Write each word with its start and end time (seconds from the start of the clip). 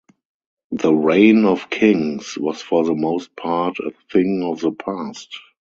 The 0.71 0.91
reign 0.91 1.45
of 1.45 1.69
kings 1.69 2.35
was 2.35 2.59
for 2.59 2.83
the 2.83 2.95
most 2.95 3.35
part 3.35 3.77
a 3.77 3.91
thing 4.11 4.41
of 4.43 4.59
the 4.61 4.71
past. 4.71 5.29